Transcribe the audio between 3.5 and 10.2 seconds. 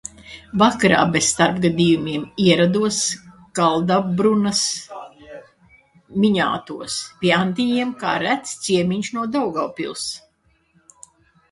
Kaldabrunas "Miņātos" pie Antiņiem kā rets ciemiņš no Daugavpils."